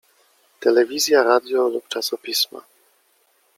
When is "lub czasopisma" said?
1.69-2.61